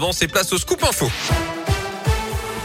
Bon, 0.00 0.12
c'est 0.12 0.28
place 0.28 0.52
au 0.52 0.58
scoop 0.58 0.80
info. 0.84 1.10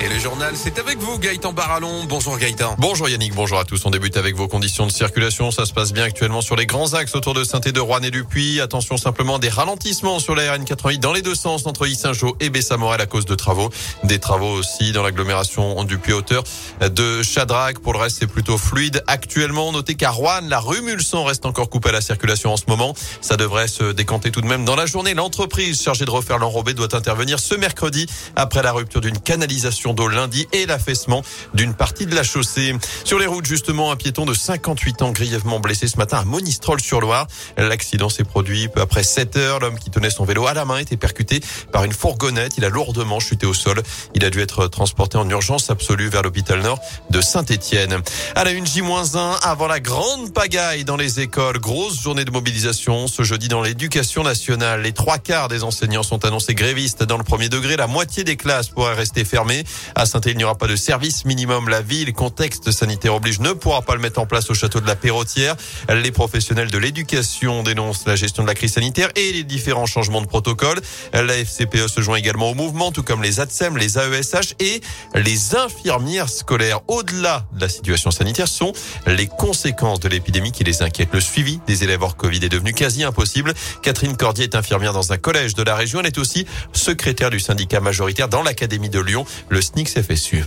Et 0.00 0.08
le 0.08 0.16
journal, 0.16 0.54
c'est 0.54 0.78
avec 0.78 0.98
vous, 0.98 1.18
Gaëtan 1.18 1.52
Barallon. 1.52 2.04
Bonjour 2.04 2.38
Gaëtan. 2.38 2.76
Bonjour 2.78 3.08
Yannick, 3.08 3.34
bonjour 3.34 3.58
à 3.58 3.64
tous. 3.64 3.84
On 3.84 3.90
débute 3.90 4.16
avec 4.16 4.36
vos 4.36 4.46
conditions 4.46 4.86
de 4.86 4.92
circulation. 4.92 5.50
Ça 5.50 5.66
se 5.66 5.72
passe 5.72 5.92
bien 5.92 6.04
actuellement 6.04 6.40
sur 6.40 6.54
les 6.54 6.66
grands 6.66 6.94
axes 6.94 7.16
autour 7.16 7.34
de 7.34 7.42
saint 7.42 7.58
de 7.58 7.80
Rouen 7.80 8.02
et 8.02 8.12
du 8.12 8.22
Puy. 8.22 8.60
Attention 8.60 8.96
simplement 8.96 9.40
des 9.40 9.48
ralentissements 9.48 10.20
sur 10.20 10.36
la 10.36 10.56
RN88 10.56 11.00
dans 11.00 11.12
les 11.12 11.22
deux 11.22 11.34
sens 11.34 11.66
entre 11.66 11.88
Saint-Jean 11.88 12.34
et 12.38 12.48
Bessamorel 12.48 13.00
à 13.00 13.06
cause 13.06 13.24
de 13.26 13.34
travaux. 13.34 13.70
Des 14.04 14.20
travaux 14.20 14.52
aussi 14.52 14.92
dans 14.92 15.02
l'agglomération 15.02 15.82
du 15.82 15.98
Puy 15.98 16.12
hauteur 16.12 16.44
de 16.80 17.24
Chadrac. 17.24 17.80
Pour 17.80 17.92
le 17.92 17.98
reste, 17.98 18.18
c'est 18.20 18.28
plutôt 18.28 18.56
fluide. 18.56 19.02
Actuellement, 19.08 19.72
notez 19.72 19.96
qu'à 19.96 20.10
Rouen, 20.10 20.42
la 20.48 20.60
rue 20.60 20.80
Mulsan 20.80 21.24
reste 21.24 21.44
encore 21.44 21.70
coupée 21.70 21.88
à 21.88 21.92
la 21.92 22.02
circulation 22.02 22.52
en 22.52 22.56
ce 22.56 22.66
moment. 22.68 22.94
Ça 23.20 23.36
devrait 23.36 23.66
se 23.66 23.90
décanter 23.90 24.30
tout 24.30 24.42
de 24.42 24.46
même 24.46 24.64
dans 24.64 24.76
la 24.76 24.86
journée. 24.86 25.14
L'entreprise 25.14 25.82
chargée 25.82 26.04
de 26.04 26.10
refaire 26.10 26.38
l'enrobé 26.38 26.72
doit 26.72 26.94
intervenir 26.94 27.40
ce 27.40 27.56
mercredi 27.56 28.06
après 28.36 28.62
la 28.62 28.70
rupture 28.70 29.00
d'une 29.00 29.18
canalisation 29.18 29.87
d'eau 29.94 30.08
lundi 30.08 30.46
et 30.52 30.66
l'affaissement 30.66 31.22
d'une 31.54 31.74
partie 31.74 32.06
de 32.06 32.14
la 32.14 32.22
chaussée. 32.22 32.74
Sur 33.04 33.18
les 33.18 33.26
routes, 33.26 33.46
justement, 33.46 33.90
un 33.90 33.96
piéton 33.96 34.24
de 34.24 34.34
58 34.34 35.02
ans 35.02 35.12
grièvement 35.12 35.60
blessé 35.60 35.88
ce 35.88 35.96
matin 35.96 36.18
à 36.18 36.24
Monistrol-sur-Loire. 36.24 37.26
L'accident 37.56 38.08
s'est 38.08 38.24
produit 38.24 38.68
peu 38.68 38.80
après 38.80 39.02
7 39.02 39.36
heures. 39.36 39.60
L'homme 39.60 39.78
qui 39.78 39.90
tenait 39.90 40.10
son 40.10 40.24
vélo 40.24 40.46
à 40.46 40.54
la 40.54 40.64
main 40.64 40.78
était 40.78 40.96
percuté 40.96 41.40
par 41.72 41.84
une 41.84 41.92
fourgonnette. 41.92 42.54
Il 42.58 42.64
a 42.64 42.68
lourdement 42.68 43.20
chuté 43.20 43.46
au 43.46 43.54
sol. 43.54 43.82
Il 44.14 44.24
a 44.24 44.30
dû 44.30 44.40
être 44.40 44.66
transporté 44.68 45.18
en 45.18 45.28
urgence 45.28 45.70
absolue 45.70 46.08
vers 46.08 46.22
l'hôpital 46.22 46.60
nord 46.62 46.80
de 47.10 47.20
Saint-Étienne. 47.20 47.98
À 48.34 48.44
la 48.44 48.50
une 48.50 48.66
J-1 48.66 49.38
avant 49.42 49.66
la 49.66 49.80
grande 49.80 50.32
pagaille 50.32 50.84
dans 50.84 50.96
les 50.96 51.20
écoles. 51.20 51.58
Grosse 51.58 52.00
journée 52.00 52.24
de 52.24 52.30
mobilisation 52.30 53.06
ce 53.06 53.22
jeudi 53.22 53.48
dans 53.48 53.62
l'éducation 53.62 54.22
nationale. 54.22 54.82
Les 54.82 54.92
trois 54.92 55.18
quarts 55.18 55.48
des 55.48 55.64
enseignants 55.64 56.02
sont 56.02 56.24
annoncés 56.24 56.54
grévistes 56.54 57.02
dans 57.02 57.18
le 57.18 57.24
premier 57.24 57.48
degré. 57.48 57.76
La 57.76 57.86
moitié 57.86 58.24
des 58.24 58.36
classes 58.36 58.68
pourraient 58.68 58.94
rester 58.94 59.24
fermées. 59.24 59.64
À 59.94 60.06
saint 60.06 60.20
il 60.26 60.36
n'y 60.36 60.44
aura 60.44 60.56
pas 60.56 60.66
de 60.66 60.76
service 60.76 61.24
minimum. 61.24 61.68
La 61.68 61.80
ville, 61.80 62.12
contexte 62.12 62.70
sanitaire 62.70 63.14
oblige, 63.14 63.40
ne 63.40 63.52
pourra 63.52 63.82
pas 63.82 63.94
le 63.94 64.00
mettre 64.00 64.20
en 64.20 64.26
place 64.26 64.50
au 64.50 64.54
château 64.54 64.80
de 64.80 64.86
la 64.86 64.96
Perrotière. 64.96 65.56
Les 65.88 66.10
professionnels 66.10 66.70
de 66.70 66.78
l'éducation 66.78 67.62
dénoncent 67.62 68.06
la 68.06 68.16
gestion 68.16 68.42
de 68.42 68.48
la 68.48 68.54
crise 68.54 68.74
sanitaire 68.74 69.10
et 69.16 69.32
les 69.32 69.44
différents 69.44 69.86
changements 69.86 70.20
de 70.20 70.26
protocole. 70.26 70.80
La 71.12 71.34
FCPE 71.34 71.88
se 71.88 72.00
joint 72.00 72.16
également 72.16 72.50
au 72.50 72.54
mouvement, 72.54 72.92
tout 72.92 73.02
comme 73.02 73.22
les 73.22 73.40
ATSEM, 73.40 73.76
les 73.76 73.98
AESH 73.98 74.54
et 74.60 74.80
les 75.14 75.54
infirmières 75.54 76.28
scolaires. 76.28 76.80
Au-delà 76.88 77.46
de 77.52 77.60
la 77.60 77.68
situation 77.68 78.10
sanitaire, 78.10 78.48
sont 78.48 78.72
les 79.06 79.26
conséquences 79.26 80.00
de 80.00 80.08
l'épidémie 80.08 80.52
qui 80.52 80.64
les 80.64 80.82
inquiètent. 80.82 81.12
Le 81.12 81.20
suivi 81.20 81.60
des 81.66 81.84
élèves 81.84 82.02
hors 82.02 82.16
Covid 82.16 82.44
est 82.44 82.48
devenu 82.48 82.72
quasi 82.72 83.04
impossible. 83.04 83.54
Catherine 83.82 84.16
Cordier 84.16 84.44
est 84.44 84.54
infirmière 84.54 84.92
dans 84.92 85.12
un 85.12 85.16
collège 85.16 85.54
de 85.54 85.62
la 85.62 85.74
région. 85.74 86.00
Elle 86.00 86.06
est 86.06 86.18
aussi 86.18 86.46
secrétaire 86.72 87.30
du 87.30 87.40
syndicat 87.40 87.80
majoritaire 87.80 88.28
dans 88.28 88.42
l'Académie 88.42 88.90
de 88.90 89.00
Lyon. 89.00 89.24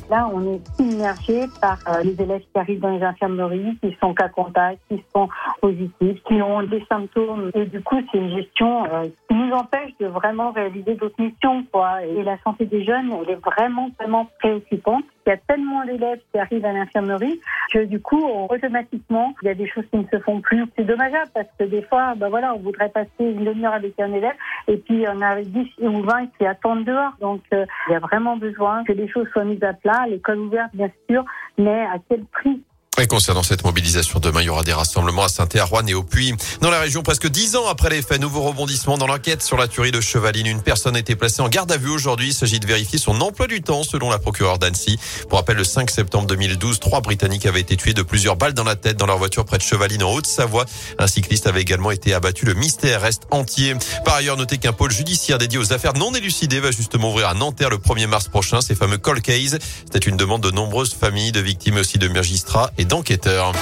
Là, 0.10 0.30
on 0.34 0.54
est 0.54 0.62
immergé 0.80 1.46
par 1.62 1.78
euh, 1.88 2.04
les 2.04 2.22
élèves 2.22 2.42
qui 2.42 2.60
arrivent 2.60 2.80
dans 2.80 2.96
les 2.96 3.04
infirmeries, 3.04 3.78
qui 3.82 3.96
sont 4.02 4.14
cas 4.14 4.30
contact, 4.30 4.80
qui 4.90 5.04
sont 5.14 5.30
positifs, 5.62 6.22
qui 6.28 6.42
ont 6.42 6.64
des 6.64 6.84
symptômes. 6.90 7.52
Et 7.54 7.66
du 7.66 7.82
coup, 7.82 7.98
c'est 8.12 8.18
une 8.18 8.36
gestion 8.36 8.86
euh, 8.86 9.08
qui 9.28 9.36
nous 9.36 9.52
empêche 9.52 9.92
de 10.00 10.08
vraiment 10.08 10.52
réaliser 10.52 10.96
d'autres 10.96 11.22
missions. 11.22 11.66
Quoi. 11.72 12.04
Et 12.06 12.24
la 12.24 12.38
santé 12.44 12.66
des 12.66 12.84
jeunes, 12.84 13.12
elle 13.22 13.32
est 13.32 13.40
vraiment, 13.46 13.90
vraiment 14.00 14.28
préoccupante. 14.40 15.06
Il 15.32 15.36
y 15.36 15.38
a 15.38 15.56
tellement 15.56 15.86
d'élèves 15.86 16.20
qui 16.34 16.40
arrivent 16.40 16.66
à 16.66 16.74
l'infirmerie 16.74 17.40
que 17.72 17.86
du 17.86 18.02
coup, 18.02 18.22
automatiquement, 18.50 19.34
il 19.42 19.46
y 19.46 19.50
a 19.50 19.54
des 19.54 19.66
choses 19.66 19.86
qui 19.90 19.98
ne 19.98 20.06
se 20.12 20.20
font 20.20 20.42
plus. 20.42 20.66
C'est 20.78 20.84
dommageable 20.84 21.32
parce 21.34 21.48
que 21.58 21.64
des 21.64 21.84
fois, 21.84 22.16
ben 22.18 22.28
voilà, 22.28 22.54
on 22.54 22.60
voudrait 22.60 22.90
passer 22.90 23.10
une 23.20 23.46
demi-heure 23.46 23.74
avec 23.74 23.98
un 23.98 24.12
élève 24.12 24.36
et 24.68 24.76
puis 24.76 25.06
on 25.08 25.22
a 25.22 25.42
10 25.42 25.70
ou 25.80 26.02
20 26.02 26.26
qui 26.38 26.46
attendent 26.46 26.84
dehors. 26.84 27.14
Donc, 27.22 27.44
euh, 27.54 27.66
il 27.88 27.94
y 27.94 27.96
a 27.96 28.00
vraiment 28.00 28.36
besoin 28.36 28.84
que 28.84 28.92
les 28.92 29.08
choses 29.08 29.30
soient 29.30 29.46
mises 29.46 29.64
à 29.64 29.72
plat, 29.72 30.06
l'école 30.10 30.40
ouverte, 30.40 30.76
bien 30.76 30.90
sûr, 31.10 31.24
mais 31.58 31.84
à 31.84 31.96
quel 32.10 32.26
prix 32.26 32.62
et 33.00 33.08
concernant 33.08 33.42
cette 33.42 33.64
mobilisation, 33.64 34.20
demain, 34.20 34.42
il 34.42 34.46
y 34.46 34.50
aura 34.50 34.64
des 34.64 34.74
rassemblements 34.74 35.24
à 35.24 35.30
saint 35.30 35.48
à 35.56 35.64
Rouen 35.64 35.88
et 35.88 35.94
au 35.94 36.04
Puy. 36.04 36.36
Dans 36.60 36.70
la 36.70 36.82
région, 36.82 37.02
presque 37.04 37.28
dix 37.28 37.56
ans 37.56 37.66
après 37.68 37.90
les 37.90 38.02
faits, 38.02 38.20
nouveau 38.20 38.42
rebondissement 38.42 38.98
dans 38.98 39.08
l'enquête 39.08 39.42
sur 39.42 39.58
la 39.58 39.70
tuerie 39.70 39.92
de 39.92 40.02
Chevaline. 40.02 40.46
Une 40.46 40.62
personne 40.62 40.98
a 40.98 41.00
été 41.00 41.16
placée 41.16 41.42
en 41.42 41.48
garde 41.48 41.72
à 41.72 41.78
vue 41.78 41.90
aujourd'hui. 41.90 42.28
Il 42.28 42.34
s'agit 42.34 42.60
de 42.60 42.68
vérifier 42.68 43.00
son 43.00 43.20
emploi 43.22 43.48
du 43.48 43.62
temps, 43.62 43.84
selon 43.84 44.10
la 44.10 44.20
procureure 44.20 44.60
d'Annecy. 44.60 45.00
Pour 45.30 45.40
rappel, 45.40 45.56
le 45.56 45.64
5 45.64 45.90
septembre 45.90 46.28
2012, 46.28 46.80
trois 46.82 47.00
Britanniques 47.00 47.46
avaient 47.46 47.62
été 47.62 47.78
tués 47.78 47.94
de 47.94 48.04
plusieurs 48.04 48.36
balles 48.36 48.54
dans 48.54 48.66
la 48.66 48.76
tête 48.76 48.98
dans 48.98 49.08
leur 49.08 49.18
voiture 49.18 49.46
près 49.46 49.58
de 49.58 49.64
Chevaline, 49.64 50.04
en 50.04 50.12
Haute-Savoie. 50.12 50.66
Un 51.00 51.08
cycliste 51.08 51.48
avait 51.48 51.62
également 51.62 51.92
été 51.92 52.14
abattu. 52.14 52.46
Le 52.46 52.56
mystère 52.56 53.02
reste 53.02 53.24
entier. 53.32 53.74
Par 54.04 54.16
ailleurs, 54.16 54.36
notez 54.36 54.58
qu'un 54.58 54.74
pôle 54.74 54.92
judiciaire 54.92 55.38
dédié 55.38 55.58
aux 55.58 55.72
affaires 55.72 55.94
non 55.94 56.14
élucidées 56.14 56.60
va 56.60 56.72
justement 56.72 57.10
ouvrir 57.10 57.30
à 57.30 57.34
Nanterre 57.36 57.70
le 57.70 57.78
1er 57.78 58.08
mars 58.08 58.28
prochain. 58.28 58.60
Ces 58.60 58.76
fameux 58.76 58.98
call 58.98 59.22
cases. 59.22 59.58
C'était 59.86 60.08
une 60.08 60.18
demande 60.18 60.44
de 60.44 60.52
nombreuses 60.52 60.94
familles, 60.94 61.32
de 61.32 61.40
victimes 61.40 61.78
aussi 61.78 61.98
de 61.98 62.10
magistrats 62.10 62.70
d'enquêteurs. 62.86 63.54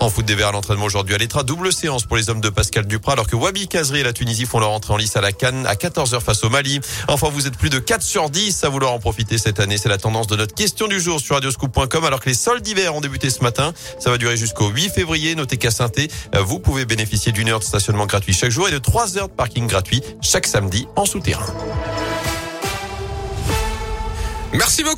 En 0.00 0.10
foot 0.10 0.26
des 0.26 0.34
Verts 0.34 0.48
à 0.48 0.52
l'entraînement 0.52 0.84
aujourd'hui 0.84 1.14
à 1.14 1.18
l'Etra, 1.18 1.44
double 1.44 1.72
séance 1.72 2.04
pour 2.04 2.16
les 2.16 2.28
hommes 2.28 2.42
de 2.42 2.50
Pascal 2.50 2.86
Duprat 2.86 3.12
alors 3.12 3.26
que 3.26 3.36
Wabi 3.36 3.68
Kazri 3.68 4.00
et 4.00 4.02
la 4.02 4.12
Tunisie 4.12 4.44
font 4.44 4.58
leur 4.58 4.70
entrée 4.70 4.92
en 4.92 4.98
lice 4.98 5.16
à 5.16 5.22
la 5.22 5.32
Cannes 5.32 5.64
à 5.66 5.76
14h 5.76 6.20
face 6.20 6.44
au 6.44 6.50
Mali. 6.50 6.80
Enfin, 7.08 7.30
vous 7.30 7.46
êtes 7.46 7.56
plus 7.56 7.70
de 7.70 7.78
4 7.78 8.02
sur 8.02 8.28
10 8.28 8.64
à 8.64 8.68
vouloir 8.68 8.92
en 8.92 8.98
profiter 8.98 9.38
cette 9.38 9.60
année. 9.60 9.78
C'est 9.78 9.88
la 9.88 9.96
tendance 9.96 10.26
de 10.26 10.36
notre 10.36 10.54
question 10.54 10.88
du 10.88 11.00
jour 11.00 11.20
sur 11.20 11.36
radioscoop.com 11.36 12.04
alors 12.04 12.20
que 12.20 12.28
les 12.28 12.34
soldes 12.34 12.62
d'hiver 12.62 12.94
ont 12.94 13.00
débuté 13.00 13.30
ce 13.30 13.42
matin. 13.42 13.72
Ça 13.98 14.10
va 14.10 14.18
durer 14.18 14.36
jusqu'au 14.36 14.68
8 14.68 14.90
février. 14.90 15.34
Notez 15.36 15.56
qu'à 15.56 15.70
saint 15.70 15.90
vous 16.38 16.58
pouvez 16.58 16.84
bénéficier 16.84 17.32
d'une 17.32 17.48
heure 17.48 17.60
de 17.60 17.64
stationnement 17.64 18.06
gratuit 18.06 18.34
chaque 18.34 18.50
jour 18.50 18.68
et 18.68 18.72
de 18.72 18.78
3 18.78 19.16
heures 19.16 19.28
de 19.28 19.34
parking 19.34 19.66
gratuit 19.66 20.02
chaque 20.20 20.46
samedi 20.46 20.86
en 20.96 21.06
souterrain. 21.06 21.46
Merci 24.52 24.84
beaucoup. 24.84 24.92